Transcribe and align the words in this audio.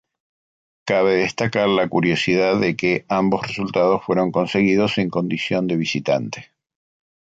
Cabe 0.83 1.13
destacar 1.15 1.69
la 1.69 1.87
curiosidad 1.87 2.59
de 2.59 2.75
que 2.75 3.05
ambos 3.07 3.45
resultados 3.45 4.03
fueron 4.03 4.31
conseguidos 4.31 4.97
en 4.97 5.11
condición 5.11 5.67
de 5.67 5.75
visitante. 5.77 6.51